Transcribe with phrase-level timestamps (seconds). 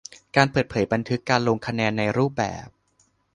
[0.35, 2.67] การเปิดเผยบันทึกการลงคะแนนในรูปแบบ